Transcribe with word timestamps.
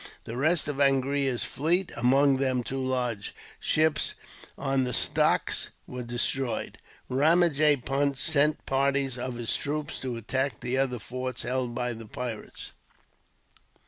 The 0.23 0.35
rest 0.35 0.67
of 0.67 0.77
Angria's 0.77 1.43
fleet, 1.43 1.91
among 1.95 2.37
them 2.37 2.63
two 2.63 2.83
large 2.83 3.35
ships 3.59 4.15
on 4.57 4.83
the 4.83 4.95
stocks, 4.95 5.69
was 5.85 6.05
destroyed. 6.05 6.79
Ramajee 7.07 7.85
Punt 7.85 8.17
sent 8.17 8.65
parties 8.65 9.19
of 9.19 9.35
his 9.35 9.55
troops 9.55 9.99
to 9.99 10.17
attack 10.17 10.61
the 10.61 10.75
other 10.75 10.97
forts 10.97 11.43
held 11.43 11.75
by 11.75 11.93
the 11.93 12.07
pirates. 12.07 12.71